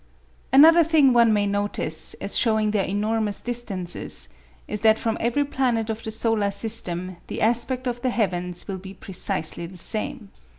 Another 0.51 0.83
thing 0.83 1.13
one 1.13 1.31
may 1.31 1.45
notice, 1.45 2.15
as 2.15 2.35
showing 2.35 2.71
their 2.71 2.85
enormous 2.85 3.39
distances, 3.39 4.29
is 4.67 4.81
that 4.81 4.97
from 4.97 5.15
every 5.19 5.45
planet 5.45 5.91
of 5.91 6.01
the 6.03 6.09
solar 6.09 6.49
system 6.49 7.17
the 7.27 7.39
aspect 7.39 7.85
of 7.85 8.01
the 8.01 8.09
heavens 8.09 8.67
will 8.67 8.79
be 8.79 8.95
precisely 8.95 9.67
the 9.67 9.77
same. 9.77 10.31